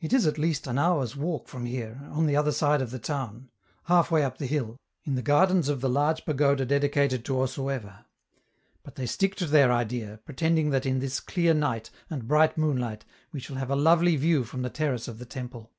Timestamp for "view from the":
14.16-14.70